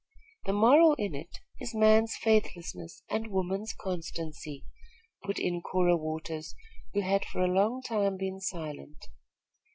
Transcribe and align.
"The 0.45 0.53
moral 0.53 0.95
in 0.95 1.13
it 1.13 1.37
is 1.59 1.75
man's 1.75 2.15
faithlessness 2.17 3.03
and 3.07 3.27
woman's 3.27 3.71
constancy," 3.79 4.65
put 5.25 5.37
in 5.37 5.61
Cora 5.61 5.95
Waters, 5.95 6.55
who 6.95 7.01
had, 7.01 7.23
for 7.23 7.41
a 7.41 7.45
long 7.53 7.83
time, 7.83 8.17
been 8.17 8.39
silent. 8.39 9.09